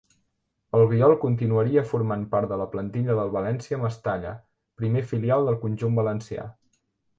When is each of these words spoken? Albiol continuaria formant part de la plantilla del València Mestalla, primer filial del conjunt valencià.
Albiol 0.77 1.11
continuaria 1.25 1.83
formant 1.91 2.23
part 2.31 2.49
de 2.55 2.57
la 2.63 2.67
plantilla 2.73 3.19
del 3.21 3.31
València 3.37 3.81
Mestalla, 3.85 4.33
primer 4.83 5.07
filial 5.15 5.49
del 5.51 5.63
conjunt 5.67 6.03
valencià. 6.03 6.51